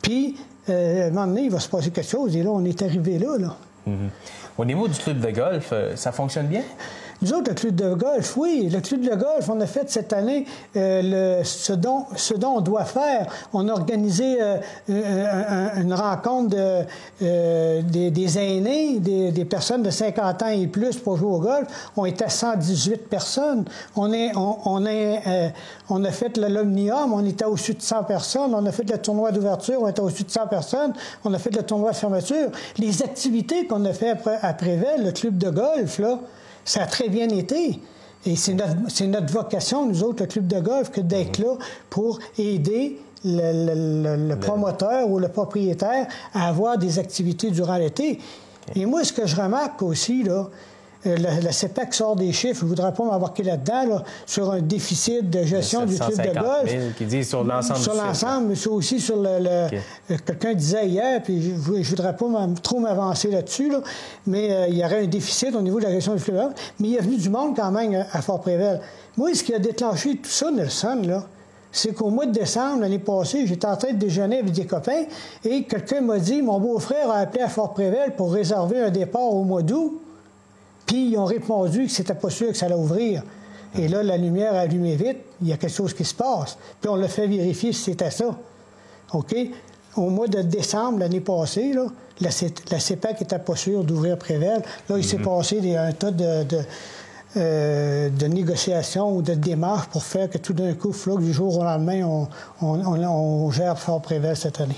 Puis, 0.00 0.36
euh, 0.70 1.04
à 1.04 1.06
un 1.08 1.10
moment 1.10 1.26
donné, 1.26 1.42
il 1.42 1.50
va 1.50 1.60
se 1.60 1.68
passer 1.68 1.90
quelque 1.90 2.08
chose. 2.10 2.34
Et 2.36 2.42
là, 2.42 2.50
on 2.50 2.64
est 2.64 2.80
arrivé 2.82 3.18
là. 3.18 3.36
là. 3.38 3.56
Mm-hmm. 3.86 4.08
Au 4.56 4.64
niveau 4.64 4.88
du 4.88 4.98
club 4.98 5.20
de 5.20 5.30
golf, 5.30 5.70
euh, 5.72 5.94
ça 5.96 6.10
fonctionne 6.12 6.46
bien? 6.46 6.62
Nous 7.22 7.32
autres, 7.32 7.50
le 7.50 7.54
club 7.54 7.74
de 7.74 7.94
golf, 7.94 8.36
oui, 8.36 8.68
le 8.72 8.80
club 8.80 9.02
de 9.02 9.14
golf, 9.14 9.48
on 9.48 9.60
a 9.60 9.66
fait 9.66 9.90
cette 9.90 10.12
année 10.12 10.46
euh, 10.76 11.42
ce, 11.44 11.72
dont, 11.72 12.06
on 12.44 12.60
doit 12.60 12.84
faire. 12.84 13.26
On 13.52 13.68
a 13.68 13.72
organisé 13.72 14.38
euh, 14.40 14.58
une 15.76 15.94
rencontre 15.94 16.56
de, 17.20 17.80
des, 17.80 18.38
aînés, 18.38 18.98
des, 18.98 19.44
personnes 19.44 19.82
de 19.82 19.90
50 19.90 20.42
ans 20.42 20.48
et 20.48 20.66
plus 20.66 20.96
pour 20.96 21.16
jouer 21.16 21.30
au 21.30 21.40
golf. 21.40 21.90
On 21.96 22.04
était 22.04 22.28
118 22.28 23.08
personnes. 23.08 23.64
On, 23.96 24.12
est, 24.12 24.32
on, 24.36 24.84
a 26.04 26.10
fait 26.10 26.36
l'alumnium, 26.36 27.12
on 27.12 27.24
était 27.24 27.44
au-dessus 27.44 27.74
de 27.74 27.82
100 27.82 28.04
personnes. 28.04 28.54
On 28.54 28.66
a 28.66 28.72
fait 28.72 28.88
le 28.90 28.98
tournoi 28.98 29.30
d'ouverture, 29.30 29.82
on 29.82 29.88
était 29.88 30.00
au-dessus 30.00 30.24
de 30.24 30.30
100 30.30 30.48
personnes. 30.48 30.92
On 31.24 31.32
a 31.32 31.38
fait 31.38 31.54
le 31.54 31.62
tournoi 31.62 31.92
de 31.92 31.96
fermeture. 31.96 32.50
Les 32.78 33.02
activités 33.02 33.66
qu'on 33.66 33.84
a 33.84 33.92
fait 33.92 34.10
après, 34.10 34.38
après 34.42 34.96
le 34.98 35.12
club 35.12 35.38
de 35.38 35.50
golf, 35.50 35.98
là, 35.98 36.18
ça 36.64 36.82
a 36.82 36.86
très 36.86 37.08
bien 37.08 37.28
été. 37.28 37.80
Et 38.26 38.36
c'est 38.36 38.54
notre, 38.54 39.32
vocation, 39.32 39.86
nous 39.86 40.02
autres, 40.02 40.22
le 40.22 40.28
club 40.28 40.46
de 40.46 40.60
golf, 40.60 40.90
que 40.90 41.00
d'être 41.00 41.38
là 41.38 41.56
pour 41.90 42.18
aider 42.38 42.98
le, 43.24 44.34
promoteur 44.36 45.10
ou 45.10 45.18
le 45.18 45.28
propriétaire 45.28 46.06
à 46.32 46.48
avoir 46.48 46.78
des 46.78 46.98
activités 46.98 47.50
durant 47.50 47.76
l'été. 47.76 48.18
Et 48.74 48.86
moi, 48.86 49.04
ce 49.04 49.12
que 49.12 49.26
je 49.26 49.36
remarque 49.36 49.82
aussi, 49.82 50.22
là, 50.22 50.48
euh, 51.06 51.16
la, 51.16 51.52
CEPAC 51.52 51.94
sort 51.94 52.16
des 52.16 52.32
chiffres, 52.32 52.60
je 52.60 52.64
ne 52.64 52.68
voudrais 52.70 52.92
pas 52.92 53.04
m'embarquer 53.04 53.42
là-dedans, 53.42 54.02
sur 54.26 54.50
un 54.50 54.60
déficit 54.60 55.28
de 55.28 55.44
gestion 55.44 55.84
du 55.84 55.96
club 55.96 56.10
de 56.10 56.40
golf. 56.40 56.70
000 56.70 56.82
qui 56.96 57.04
dit 57.04 57.24
sur 57.24 57.44
l'ensemble 57.44 57.80
Sur 57.80 57.94
l'ensemble, 57.94 58.48
mais 58.48 58.66
aussi 58.68 59.00
sur 59.00 59.16
le... 59.16 59.28
Euh, 59.28 59.68
quelqu'un 60.24 60.54
disait 60.54 60.86
hier, 60.88 61.22
puis 61.22 61.42
je 61.42 61.50
ne 61.50 61.82
voudrais 61.82 62.16
pas 62.16 62.26
trop 62.62 62.80
m'avancer 62.80 63.30
là-dessus, 63.30 63.72
mais 64.26 64.50
euh, 64.50 64.66
il 64.68 64.78
y 64.78 64.84
aurait 64.84 65.04
un 65.04 65.06
déficit 65.06 65.54
au 65.54 65.62
niveau 65.62 65.78
de 65.78 65.84
la 65.84 65.92
gestion 65.92 66.14
du 66.14 66.22
club 66.22 66.36
de 66.36 66.42
golf. 66.42 66.54
Mais 66.80 66.88
il 66.88 66.94
y 66.94 66.98
a 66.98 67.02
venu 67.02 67.16
du 67.16 67.28
monde 67.28 67.54
quand 67.56 67.70
même 67.70 68.06
à 68.12 68.22
Fort-Prével. 68.22 68.80
Moi, 69.16 69.34
ce 69.34 69.44
qui 69.44 69.54
a 69.54 69.58
déclenché 69.58 70.16
tout 70.16 70.30
ça, 70.30 70.50
Nelson, 70.50 71.02
là, 71.04 71.24
c'est 71.74 71.92
qu'au 71.92 72.08
mois 72.08 72.26
de 72.26 72.32
décembre, 72.32 72.82
l'année 72.82 73.00
passée, 73.00 73.46
j'étais 73.46 73.66
en 73.66 73.76
train 73.76 73.92
de 73.92 73.98
déjeuner 73.98 74.38
avec 74.38 74.52
des 74.52 74.64
copains 74.64 75.04
et 75.44 75.64
quelqu'un 75.64 76.00
m'a 76.00 76.18
dit 76.18 76.40
mon 76.40 76.60
beau-frère 76.60 77.10
a 77.10 77.18
appelé 77.18 77.42
à 77.42 77.48
Fort-Prével 77.48 78.14
pour 78.16 78.32
réserver 78.32 78.80
un 78.80 78.90
départ 78.90 79.34
au 79.34 79.42
mois 79.42 79.62
d'août. 79.62 80.00
Puis 80.86 81.10
ils 81.10 81.18
ont 81.18 81.24
répondu 81.24 81.86
que 81.86 81.90
c'était 81.90 82.14
pas 82.14 82.30
sûr 82.30 82.48
que 82.48 82.54
ça 82.54 82.66
allait 82.66 82.74
ouvrir. 82.74 83.22
Et 83.76 83.88
là, 83.88 84.02
la 84.02 84.16
lumière 84.16 84.54
a 84.54 84.60
allumé 84.60 84.94
vite, 84.94 85.18
il 85.42 85.48
y 85.48 85.52
a 85.52 85.56
quelque 85.56 85.74
chose 85.74 85.94
qui 85.94 86.04
se 86.04 86.14
passe. 86.14 86.56
Puis 86.80 86.88
on 86.88 86.96
l'a 86.96 87.08
fait 87.08 87.26
vérifier 87.26 87.72
si 87.72 87.82
c'était 87.82 88.10
ça. 88.10 88.36
OK? 89.12 89.34
Au 89.96 90.10
mois 90.10 90.28
de 90.28 90.42
décembre 90.42 91.00
l'année 91.00 91.20
passée, 91.20 91.72
là, 91.72 91.86
la, 92.20 92.30
la 92.70 92.80
CEPAC 92.80 93.20
n'était 93.20 93.38
pas 93.38 93.56
sûre 93.56 93.84
d'ouvrir 93.84 94.18
Prével. 94.18 94.62
Là, 94.88 94.96
il 94.96 95.04
s'est 95.04 95.18
mhm. 95.18 95.24
passé 95.24 95.76
un 95.76 95.92
tas 95.92 96.10
de, 96.10 96.44
euh, 97.36 98.10
de, 98.10 98.26
négociations 98.26 99.16
ou 99.16 99.22
de 99.22 99.34
démarches 99.34 99.88
pour 99.88 100.04
faire 100.04 100.30
que 100.30 100.38
tout 100.38 100.52
d'un 100.52 100.72
coup, 100.74 100.94
du 101.18 101.32
jour 101.32 101.58
au 101.58 101.64
lendemain, 101.64 102.04
on, 102.04 102.28
on, 102.60 103.50
gère 103.50 103.78
Fort 103.78 104.00
Prével 104.00 104.36
cette 104.36 104.60
année. 104.60 104.76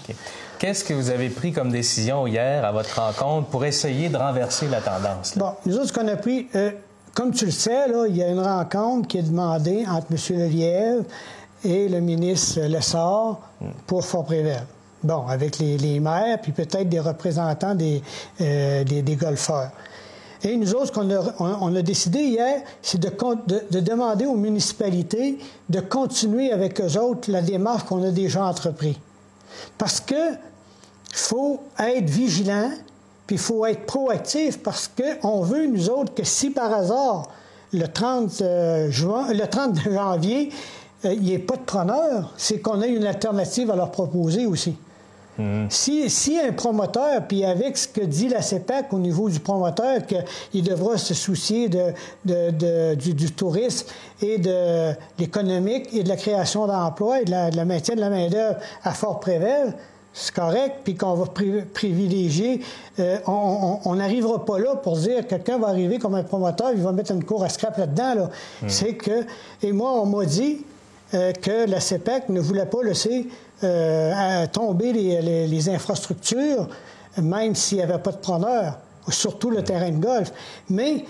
Qu'est-ce 0.59 0.85
que 0.85 0.95
vous 0.95 1.11
avez 1.11 1.29
pris 1.29 1.53
comme 1.53 1.71
décision 1.71 2.27
hier 2.27 2.65
à 2.65 2.73
votre 2.73 2.99
rencontre 2.99 3.49
pour 3.49 3.65
essayer 3.67 4.09
de 4.09 4.17
renverser 4.17 4.69
la 4.69 4.81
tendance? 4.81 5.37
Bon, 5.37 5.53
nous 5.67 5.77
autres, 5.77 5.89
ce 5.89 5.93
qu'on 5.93 6.09
a 6.09 6.17
pris, 6.17 6.49
euh, 6.55 6.71
comme 7.13 7.33
tu 7.33 7.45
le 7.45 7.51
sais, 7.51 7.87
il 8.09 8.17
y 8.17 8.23
a 8.23 8.29
une 8.29 8.41
rencontre 8.41 9.07
qui 9.07 9.19
est 9.19 9.23
demandée 9.23 9.85
entre 9.87 10.07
M. 10.11 10.39
Lelièvre 10.39 11.05
et 11.63 11.89
le 11.89 12.01
ministre 12.01 12.61
Lessard 12.63 13.41
pour 13.87 14.05
Fort-Prével. 14.05 14.63
Bon, 15.03 15.27
avec 15.27 15.59
les, 15.59 16.01
maires, 16.01 16.41
puis 16.41 16.53
peut-être 16.53 16.89
des 16.89 17.01
représentants 17.01 17.75
des, 17.75 18.03
euh, 18.41 18.83
des, 18.83 19.17
golfeurs. 19.17 19.71
Et 20.43 20.57
nous 20.57 20.75
autres, 20.75 20.87
ce 20.87 20.93
qu'on 20.93 21.77
a, 21.77 21.83
décidé 21.83 22.21
hier, 22.21 22.63
c'est 22.81 22.99
de, 22.99 23.11
de, 23.47 23.63
de, 23.71 23.81
demander 23.81 24.25
aux 24.25 24.37
municipalités 24.37 25.39
de 25.69 25.81
continuer 25.81 26.51
avec 26.51 26.81
eux 26.81 26.99
autres 26.99 27.31
la 27.31 27.43
démarche 27.43 27.85
qu'on 27.85 28.03
a 28.03 28.11
déjà 28.11 28.47
entreprise. 28.47 28.97
Parce 29.79 30.01
que 30.01 30.15
faut 31.13 31.61
être 31.79 32.09
vigilant, 32.09 32.71
puis 33.27 33.37
il 33.37 33.41
faut 33.41 33.65
être 33.67 33.87
proactif 33.87 34.63
parce 34.63 34.89
qu'on 34.89 35.41
veut, 35.41 35.67
nous 35.67 35.91
autres, 35.91 36.15
que 36.15 36.25
si 36.25 36.51
par 36.51 36.73
hasard, 36.73 37.29
le 37.73 37.87
30, 37.87 38.43
euh, 38.43 38.91
juin, 38.91 39.33
le 39.33 39.47
30 39.47 39.81
janvier, 39.91 40.51
euh, 41.05 41.13
il 41.13 41.23
n'y 41.23 41.33
ait 41.35 41.39
pas 41.39 41.57
de 41.57 41.63
preneur, 41.63 42.33
c'est 42.37 42.61
qu'on 42.61 42.81
ait 42.83 42.91
une 42.91 43.07
alternative 43.07 43.71
à 43.71 43.77
leur 43.77 43.91
proposer 43.91 44.47
aussi. 44.47 44.77
Mhm. 45.39 45.67
Si, 45.71 46.09
si, 46.09 46.39
un 46.39 46.53
promoteur, 46.53 47.27
puis 47.27 47.45
avec 47.45 47.77
ce 47.77 47.89
que 47.89 48.01
dit 48.01 48.29
la 48.29 48.43
CEPAC 48.43 48.93
au 48.93 48.99
niveau 48.99 49.29
du 49.29 49.41
promoteur, 49.41 50.01
qu'il 50.07 50.63
devra 50.63 50.97
se 50.97 51.15
soucier 51.15 51.69
de, 51.69 52.95
du, 52.95 53.33
tourisme 53.33 53.87
et 54.23 54.39
de 54.39 54.93
l'économique 55.19 55.89
et 55.93 56.03
de 56.03 56.09
la 56.09 56.17
création 56.17 56.67
d'emplois 56.67 57.21
et 57.21 57.25
de 57.25 57.31
la, 57.31 57.65
maintien 57.65 57.95
de 57.95 58.01
la 58.01 58.11
main-d'œuvre 58.11 58.57
à 58.83 58.93
Fort-Prével, 58.93 59.75
c'est 60.19 60.35
correct, 60.35 60.77
puis 60.83 60.95
qu'on 60.95 61.13
va 61.13 61.27
privilégier. 61.27 62.63
Euh, 62.99 63.19
on 63.27 63.95
n'arrivera 63.97 64.43
pas 64.47 64.59
là 64.59 64.77
pour 64.77 64.97
dire 64.97 65.25
que 65.25 65.31
quelqu'un 65.31 65.59
va 65.59 65.69
arriver 65.69 65.99
comme 65.99 66.15
un 66.15 66.23
promoteur, 66.23 66.71
il 66.75 66.81
va 66.81 66.93
mettre 66.93 67.13
une 67.13 67.23
cour 67.23 67.45
à 67.45 67.51
scrap 67.51 67.77
là-dedans. 67.77 68.15
Là. 68.15 68.31
Hmm. 68.63 68.69
C'est 68.69 68.95
que. 68.95 69.27
Et 69.63 69.73
moi, 69.73 69.93
on 70.01 70.07
m'a 70.07 70.25
dit 70.25 70.65
euh, 71.15 71.33
que 71.33 71.71
la 71.71 71.81
CEPEC 71.81 72.31
ne 72.31 72.41
voulait 72.41 72.67
pas 72.67 72.83
laisser 72.83 73.29
euh, 73.65 74.47
tomber 74.49 74.93
les, 74.93 75.47
les, 75.47 75.69
infrastructures, 75.69 76.69
même 77.17 77.55
s'il 77.55 77.79
n'y 77.79 77.85
avait 77.85 77.99
pas 77.99 78.13
de 78.13 78.19
preneur, 78.19 78.79
surtout 79.09 79.51
le 79.51 79.63
terrain 79.63 79.91
de 79.91 79.99
golf. 79.99 80.33
Mais 80.69 81.05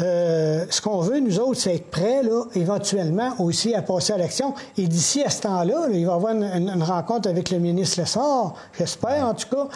euh, 0.00 0.64
ce 0.70 0.80
qu'on 0.80 1.00
veut, 1.00 1.18
nous 1.18 1.40
autres, 1.40 1.60
c'est 1.60 1.74
être 1.74 1.90
prêts, 1.90 2.22
là, 2.22 2.44
éventuellement, 2.54 3.34
aussi 3.40 3.74
à 3.74 3.82
passer 3.82 4.12
à 4.12 4.18
l'action. 4.18 4.54
Et 4.76 4.86
d'ici 4.86 5.22
à 5.24 5.30
ce 5.30 5.42
temps-là, 5.42 5.88
il 5.92 6.06
va 6.06 6.12
y 6.12 6.14
avoir 6.14 6.32
une, 6.34 6.82
rencontre 6.82 7.28
avec 7.28 7.50
le 7.50 7.58
ministre 7.58 8.00
Lessard, 8.00 8.54
j'espère 8.76 9.26
en 9.26 9.34
tout 9.34 9.48
cas. 9.48 9.68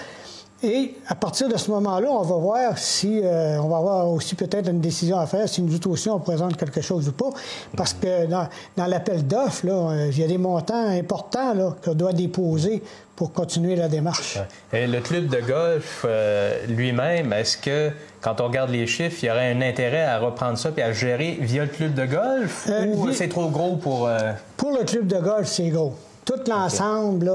Et 0.65 0.95
à 1.09 1.15
partir 1.15 1.49
de 1.49 1.57
ce 1.57 1.71
moment-là, 1.71 2.09
on 2.09 2.23
va 2.23 2.37
voir 2.37 2.79
si 2.79 3.21
euh, 3.23 3.59
on 3.61 3.69
va 3.69 3.79
avoir 3.79 4.11
aussi 4.11 4.35
peut-être 4.35 4.69
une 4.69 4.81
décision 4.81 5.19
à 5.19 5.27
faire, 5.27 5.49
si 5.49 5.63
nous 5.63 5.89
aussi 5.89 6.09
on 6.09 6.21
présente 6.21 6.57
quelque 6.57 6.81
chose 6.81 7.09
ou 7.09 7.13
pas. 7.13 7.31
Parce 7.77 7.95
que 7.95 8.27
dans, 8.27 8.49
l'appel 8.87 9.27
d'offres, 9.27 9.67
là, 9.67 10.07
il 10.07 10.19
y 10.19 10.23
a 10.23 10.29
des 10.29 10.39
montants 10.39 10.87
importants 10.89 11.75
qu'on 11.83 11.95
doit 11.95 12.13
déposer 12.13 12.83
pour 13.17 13.33
continuer 13.33 13.77
la 13.77 13.89
démarche. 13.89 14.39
Et 14.73 14.87
le 14.87 15.01
club 15.01 15.29
de 15.29 15.41
golf 15.41 16.05
euh, 16.05 16.67
lui-même, 16.67 17.33
est-ce 17.33 17.57
que 17.57 17.91
quand 18.21 18.41
on 18.41 18.49
regarde 18.49 18.71
les 18.71 18.87
chiffres, 18.87 19.19
il 19.23 19.27
y 19.27 19.31
aurait 19.31 19.53
un 19.53 19.61
intérêt 19.61 20.05
à 20.05 20.19
reprendre 20.19 20.59
ça 20.59 20.71
et 20.77 20.83
à 20.83 20.93
gérer 20.93 21.39
via 21.41 21.63
le 21.65 21.69
club 21.69 21.95
de 21.95 22.07
golf 22.07 22.67
euh, 22.69 22.87
ou 22.87 23.13
c'est 23.13 23.29
trop 23.29 23.49
gros 23.49 23.77
pour... 23.77 24.09
Euh, 24.09 24.33
pour 24.57 24.73
le 24.73 24.85
club 24.85 25.07
de 25.07 25.19
golf, 25.19 25.47
c'est 25.47 25.69
gros. 25.69 25.95
Tout 26.25 26.41
l'ensemble, 26.49 27.31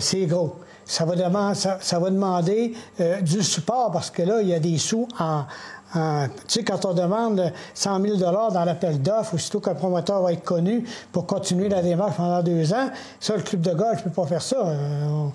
c'est 0.00 0.26
gros. 0.26 0.56
Ça 0.90 1.04
va, 1.04 1.14
demander, 1.14 1.54
ça, 1.54 1.98
va 1.98 2.10
demander 2.10 2.74
du 3.22 3.44
support 3.44 3.92
parce 3.92 4.10
que 4.10 4.22
là, 4.22 4.42
il 4.42 4.48
y 4.48 4.54
a 4.54 4.58
des 4.58 4.76
sous 4.76 5.06
en, 5.20 5.44
tu 5.92 5.98
sais, 6.46 6.62
quand 6.62 6.84
on 6.84 6.94
demande 6.94 7.52
100 7.74 8.02
000 8.02 8.16
dans 8.16 8.64
l'appel 8.64 9.02
d'offres, 9.02 9.34
aussitôt 9.34 9.60
qu'un 9.60 9.74
promoteur 9.74 10.22
va 10.22 10.32
être 10.32 10.44
connu 10.44 10.84
pour 11.10 11.26
continuer 11.26 11.68
la 11.68 11.82
démarche 11.82 12.16
pendant 12.16 12.42
deux 12.42 12.72
ans, 12.72 12.90
ça, 13.18 13.36
le 13.36 13.42
club 13.42 13.60
de 13.62 13.72
golf 13.72 13.98
ne 13.98 14.10
peut 14.10 14.22
pas 14.22 14.26
faire 14.26 14.42
ça. 14.42 14.56
Euh, 14.56 15.06
mm. 15.06 15.30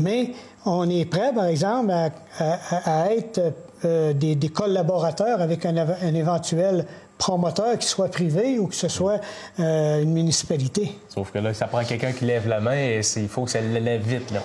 Mais 0.00 0.32
on 0.64 0.88
est 0.88 1.04
prêt, 1.04 1.32
par 1.34 1.46
exemple, 1.46 1.90
à, 1.90 3.12
être 3.12 3.52
euh, 3.84 4.12
des, 4.12 4.48
collaborateurs 4.48 5.40
avec 5.40 5.66
un, 5.66 6.14
éventuel 6.14 6.86
promoteur, 7.16 7.76
qui 7.78 7.88
soit 7.88 8.08
privé 8.08 8.60
ou 8.60 8.68
que 8.68 8.76
ce 8.76 8.86
soit 8.86 9.20
euh, 9.58 10.00
une 10.00 10.12
municipalité. 10.12 10.96
Sauf 11.08 11.32
que 11.32 11.38
là, 11.38 11.52
ça 11.52 11.66
prend 11.66 11.82
quelqu'un 11.82 12.12
qui 12.12 12.24
lève 12.24 12.46
la 12.46 12.60
main 12.60 12.76
et 12.76 13.00
il 13.16 13.28
faut 13.28 13.44
que 13.44 13.50
ça 13.50 13.60
lève 13.60 14.02
vite, 14.02 14.30
là. 14.30 14.42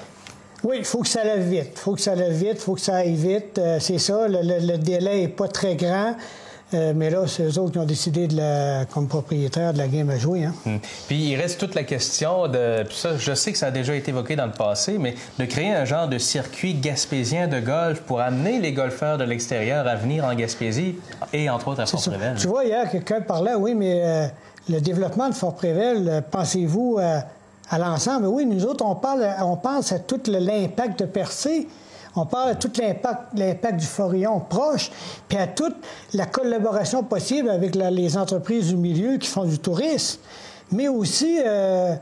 Oui, 0.64 0.78
il 0.80 0.86
faut 0.86 1.02
que 1.02 1.08
ça 1.08 1.24
lève 1.24 1.44
vite. 1.44 1.72
Il 1.74 1.80
faut 1.80 1.94
que 1.94 2.02
ça 2.02 2.16
lève 2.16 2.34
vite, 2.34 2.54
il 2.54 2.60
faut 2.60 2.76
que 2.76 2.82
ça 2.82 2.96
aille 2.96 3.16
vite. 3.16 3.58
Euh, 3.58 3.80
c'est 3.80 3.98
ça, 3.98 4.28
le, 4.30 4.78
délai 4.78 5.22
n'est 5.22 5.28
pas 5.28 5.48
très 5.48 5.76
grand. 5.76 6.16
Euh, 6.74 6.94
mais 6.96 7.10
là, 7.10 7.28
c'est 7.28 7.44
eux 7.44 7.60
autres 7.60 7.74
qui 7.74 7.78
ont 7.78 7.86
décidé, 7.86 8.28
de 8.28 8.38
la, 8.38 8.86
comme 8.86 9.08
propriétaire 9.08 9.74
de 9.74 9.78
la 9.78 9.88
game 9.88 10.10
à 10.10 10.18
jouer. 10.18 10.46
Hein. 10.46 10.54
Hmm. 10.66 10.78
Puis 11.08 11.32
il 11.32 11.36
reste 11.36 11.60
toute 11.60 11.76
la 11.76 11.84
question 11.84 12.48
de. 12.48 12.84
Puis 12.84 12.96
ça, 12.96 13.18
je 13.18 13.34
sais 13.34 13.52
que 13.52 13.58
ça 13.58 13.68
a 13.68 13.72
déjà 13.72 13.94
été 13.94 14.10
évoqué 14.10 14.36
dans 14.36 14.46
le 14.46 14.54
passé, 14.54 14.98
mais 14.98 15.16
de 15.38 15.46
créer 15.46 15.72
un 15.74 15.86
genre 15.86 16.08
de 16.08 16.18
circuit 16.18 16.74
gaspésien 16.74 17.48
de 17.48 17.60
golf 17.60 18.02
pour 18.02 18.22
amener 18.22 18.60
les 18.60 18.72
golfeurs 18.72 19.18
de 19.18 19.24
l'extérieur 19.24 19.86
à 19.88 19.96
venir 19.96 20.26
en 20.26 20.34
Gaspésie 20.34 20.96
et 21.32 21.50
entre 21.50 21.68
autres 21.68 21.82
à 21.82 21.86
Fort-Prével. 21.86 22.38
Tu 22.40 22.48
vois, 22.48 22.66
hier, 22.66 22.90
quelqu'un 22.90 23.22
parlait, 23.22 23.54
oui, 23.54 23.76
mais 23.76 24.02
euh, 24.04 24.28
le 24.70 24.80
développement 24.80 25.30
de 25.30 25.36
Fort-Prével, 25.36 26.24
pensez-vous 26.32 26.98
à 27.00 27.26
l'ensemble. 27.72 28.28
Oui, 28.28 28.46
nous 28.46 28.66
autres, 28.66 28.86
on, 28.86 28.96
parle, 28.96 29.28
on 29.42 29.58
pense 29.58 29.92
à 29.92 30.00
tout 30.00 30.22
l'impact 30.28 31.00
de 31.00 31.06
Percé. 31.06 31.68
On 32.16 32.26
parle 32.26 32.52
à 32.52 32.56
tout 32.56 32.72
l'impact 32.78 33.76
du 33.78 33.86
Forillon 33.86 34.40
proche, 34.40 34.92
puis 35.28 35.38
à 35.38 35.48
toute 35.48 35.76
la 36.14 36.28
collaboration 36.28 37.04
possible 37.04 37.50
avec 37.50 37.76
les 37.76 38.18
entreprises 38.18 38.68
du 38.68 38.76
milieu 38.76 39.18
qui 39.18 39.28
font 39.28 39.46
du 39.46 39.58
tourisme. 39.58 40.20
Mais 40.72 40.88
aussi, 40.88 41.40
euh, 41.44 41.96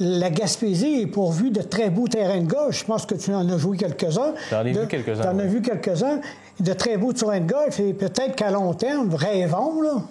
la 0.00 0.30
Gaspésie 0.30 1.02
est 1.02 1.06
pourvue 1.06 1.50
de 1.50 1.62
très 1.62 1.90
beaux 1.90 2.08
terrains 2.08 2.40
de 2.40 2.50
golf. 2.50 2.80
Je 2.80 2.84
pense 2.84 3.06
que 3.06 3.14
tu 3.14 3.32
en 3.32 3.48
as 3.48 3.58
joué 3.58 3.76
quelques-uns. 3.76 4.34
J'en 4.50 4.64
ai 4.64 4.72
vu 4.72 4.86
quelques-uns. 4.86 5.22
Tu 5.22 5.28
en 5.28 5.38
as 5.38 5.46
vu 5.46 5.62
quelques-uns. 5.62 6.20
De 6.60 6.72
très 6.72 6.96
beaux 6.96 7.12
terrains 7.12 7.40
de 7.40 7.50
golf. 7.50 7.78
Et 7.80 7.92
peut-être 7.92 8.34
qu'à 8.34 8.50
long 8.50 8.74
terme, 8.74 9.14
rêvons, 9.14 9.82
là. 9.82 10.02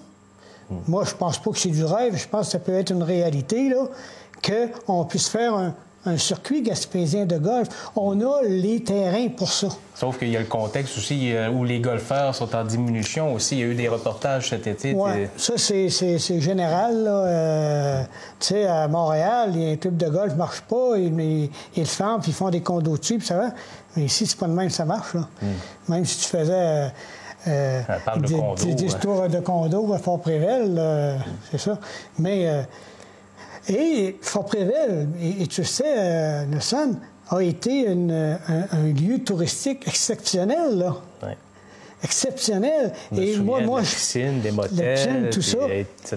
Moi, 0.87 1.03
je 1.05 1.13
pense 1.13 1.37
pas 1.37 1.51
que 1.51 1.59
c'est 1.59 1.69
du 1.69 1.83
rêve. 1.83 2.15
Je 2.15 2.27
pense 2.27 2.47
que 2.47 2.51
ça 2.53 2.59
peut 2.59 2.73
être 2.73 2.91
une 2.91 3.03
réalité, 3.03 3.69
là 3.69 3.87
qu'on 4.41 5.05
puisse 5.05 5.29
faire 5.29 5.53
un, 5.53 5.73
circuit 6.17 6.63
gaspésien 6.63 7.27
de 7.27 7.37
golf. 7.37 7.67
On 7.95 8.19
a 8.21 8.41
les 8.43 8.83
terrains 8.83 9.27
pour 9.27 9.51
ça. 9.51 9.67
Sauf 9.93 10.17
qu'il 10.17 10.29
y 10.29 10.37
a 10.37 10.39
le 10.39 10.47
contexte 10.47 10.97
aussi 10.97 11.31
euh, 11.31 11.51
où 11.51 11.63
les 11.63 11.79
golfeurs 11.79 12.33
sont 12.33 12.55
en 12.55 12.63
diminution 12.63 13.35
aussi. 13.35 13.57
Il 13.57 13.59
y 13.59 13.63
a 13.63 13.67
eu 13.67 13.75
des 13.75 13.87
reportages 13.87 14.49
cet 14.49 14.65
été. 14.65 14.95
Oui, 14.95 15.27
ça, 15.37 15.53
c'est 15.59 16.41
général. 16.41 17.05
Euh, 17.07 18.01
tu 18.39 18.47
sais, 18.47 18.65
à 18.65 18.87
Montréal, 18.87 19.51
les 19.53 19.77
clubs 19.77 19.95
de 19.95 20.09
golf 20.09 20.31
ne 20.33 20.37
marchent 20.37 20.61
pas. 20.61 20.97
Ils, 20.97 21.51
ils, 21.75 21.85
ferment, 21.85 22.19
puis 22.19 22.31
ils 22.31 22.33
font 22.33 22.49
des 22.49 22.61
condos 22.61 22.97
dessus, 22.97 23.19
puis 23.19 23.27
ça 23.27 23.37
va. 23.37 23.49
Mais 23.95 24.05
ici, 24.05 24.25
c'est 24.25 24.39
pas 24.39 24.47
de 24.47 24.53
même 24.53 24.69
que 24.69 24.73
ça 24.73 24.85
marche. 24.85 25.13
Là. 25.13 25.27
Hmm. 25.39 25.91
Même 25.91 26.05
si 26.05 26.17
tu 26.17 26.25
faisais... 26.25 26.51
Euh, 26.55 26.87
des, 27.45 28.21
de 28.21 28.73
des, 28.75 28.87
tours 28.99 29.27
de 29.27 29.39
condos 29.39 29.93
à 29.93 29.97
Fort-Prével, 29.97 31.19
c'est 31.49 31.57
ça. 31.57 31.79
Mais 32.19 32.65
et 33.69 34.17
Fort-Prével, 34.21 35.07
et, 35.21 35.47
tu 35.47 35.63
sais, 35.63 35.83
euh, 35.87 36.45
Nelson, 36.45 36.95
a 37.29 37.41
été 37.41 37.87
un, 37.87 38.37
lieu 38.99 39.19
touristique 39.23 39.87
exceptionnel, 39.87 40.77
là. 40.77 40.95
Exceptionnel. 42.03 42.91
et 43.15 43.37
moi, 43.37 43.61
moi, 43.61 43.81
piscine, 43.81 44.41
des 44.41 44.51
motels, 44.51 45.29
tout 45.31 45.43
ça. 45.43 45.59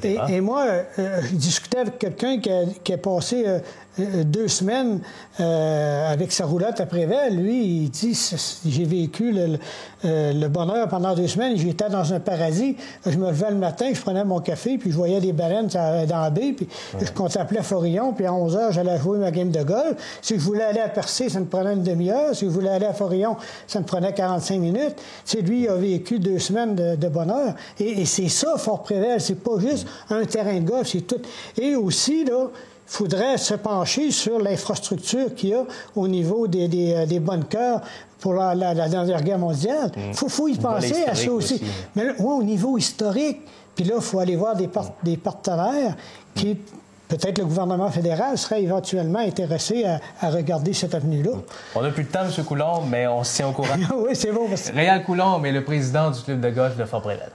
Et, 0.02 0.18
et, 0.30 0.40
moi, 0.40 0.64
euh, 0.98 1.20
je 1.22 1.34
discutais 1.34 1.78
avec 1.78 1.98
quelqu'un 1.98 2.40
qui, 2.40 2.50
qui 2.82 2.92
a, 2.94 2.98
passé 2.98 3.44
euh, 3.46 3.58
euh, 3.58 3.60
deux 3.98 4.48
semaines 4.48 5.00
euh, 5.40 6.12
avec 6.12 6.32
sa 6.32 6.46
roulotte 6.46 6.80
à 6.80 6.86
Prével. 6.86 7.36
Lui, 7.36 7.64
il 7.64 7.90
dit 7.90 8.18
J'ai 8.66 8.84
vécu 8.84 9.30
le, 9.32 9.58
euh, 10.04 10.32
le, 10.32 10.48
bonheur 10.48 10.88
pendant 10.88 11.14
deux 11.14 11.28
semaines. 11.28 11.56
J'étais 11.56 11.88
dans 11.88 12.12
un 12.12 12.20
paradis. 12.20 12.76
Je 13.06 13.16
me 13.16 13.28
levais 13.28 13.50
le 13.50 13.56
matin, 13.56 13.86
je 13.92 14.00
prenais 14.00 14.24
mon 14.24 14.40
café, 14.40 14.78
puis 14.78 14.90
je 14.90 14.96
voyais 14.96 15.20
des 15.20 15.32
baleines 15.32 15.68
dans 15.68 16.20
la 16.20 16.30
baie, 16.30 16.52
puis 16.52 16.68
je 17.00 17.10
contemplais 17.12 17.62
Forillon, 17.62 18.12
puis 18.12 18.26
à 18.26 18.32
11 18.32 18.56
heures, 18.56 18.72
j'allais 18.72 18.98
jouer 18.98 19.18
ma 19.18 19.30
game 19.30 19.50
de 19.50 19.62
golf. 19.62 19.94
Si 20.22 20.34
je 20.34 20.40
voulais 20.40 20.64
aller 20.64 20.80
à 20.80 20.88
Percé, 20.88 21.28
ça 21.28 21.40
me 21.40 21.46
prenait 21.46 21.74
une 21.74 21.82
demi-heure. 21.82 22.34
Si 22.34 22.44
je 22.44 22.50
voulais 22.50 22.70
aller 22.70 22.86
à 22.86 22.94
Forillon, 22.94 23.36
ça 23.66 23.80
me 23.80 23.84
prenait 23.84 24.12
45 24.12 24.58
minutes. 24.58 24.96
C'est 25.24 25.40
lui, 25.40 25.62
il 25.62 25.68
a 25.68 25.76
vécu 25.76 26.18
deux 26.18 26.38
semaines 26.38 26.74
de, 26.74 27.08
bonheur. 27.08 27.54
Et, 27.78 28.02
et 28.02 28.04
c'est 28.06 28.28
ça, 28.28 28.56
Fort 28.56 28.82
Prével. 28.82 29.20
C'est 29.20 29.42
pas 29.42 29.58
juste 29.58 29.86
un 30.10 30.24
terrain 30.24 30.58
de 30.58 30.68
golf, 30.68 30.88
c'est 30.88 31.02
tout. 31.02 31.20
Et 31.56 31.76
aussi, 31.76 32.24
là, 32.24 32.48
faudrait 32.86 33.38
se 33.38 33.54
pencher 33.54 34.10
sur 34.10 34.38
l'infrastructure 34.38 35.34
qu'il 35.34 35.50
y 35.50 35.54
a 35.54 35.64
au 35.96 36.08
niveau 36.08 36.46
des, 36.46 36.68
des, 36.68 36.94
euh, 36.94 37.06
des 37.06 37.20
bunkers 37.20 37.80
pour 38.20 38.34
la, 38.34 38.54
dernière 38.74 39.22
guerre 39.22 39.38
mondiale. 39.38 39.90
Il 39.96 40.10
mm. 40.10 40.14
faut, 40.14 40.48
y 40.48 40.56
penser 40.56 41.04
à 41.06 41.14
ça 41.14 41.30
aussi. 41.30 41.60
Mais 41.94 42.04
là, 42.04 42.12
au 42.18 42.42
niveau 42.42 42.78
historique, 42.78 43.40
puis 43.74 43.84
là, 43.84 43.94
il 43.96 44.02
faut 44.02 44.18
aller 44.18 44.36
voir 44.36 44.56
des, 44.56 44.68
des 45.02 45.16
partenaires 45.16 45.94
qui, 46.34 46.56
peut-être 47.08 47.38
le 47.38 47.44
gouvernement 47.44 47.90
fédéral 47.90 48.38
serait 48.38 48.62
éventuellement 48.62 49.18
intéressé 49.18 49.84
à, 49.84 50.30
regarder 50.30 50.72
cette 50.72 50.94
avenue-là. 50.94 51.32
On 51.74 51.82
n'a 51.82 51.90
plus 51.90 52.04
de 52.04 52.08
temps, 52.08 52.24
M. 52.24 52.44
Coulomb, 52.44 52.82
mais 52.88 53.06
on 53.06 53.22
se 53.24 53.36
tient 53.36 53.48
au 53.48 53.52
courant. 53.52 53.76
oui, 53.96 54.14
c'est 54.14 54.32
bon. 54.32 54.48
Réal 54.74 55.04
Coulomb 55.04 55.44
est 55.44 55.52
le 55.52 55.64
président 55.64 56.10
du 56.10 56.20
club 56.22 56.40
de 56.40 56.50
golf 56.50 56.76
de 56.76 56.84
Fort-Préval. 56.84 57.30